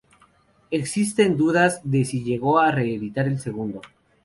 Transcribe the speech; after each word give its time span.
Existen 0.71 1.37
dudas 1.37 1.79
de 1.83 2.05
si 2.05 2.23
llegó 2.23 2.57
a 2.57 2.71
reeditar 2.71 3.27
el 3.27 3.37
segundo. 3.37 3.81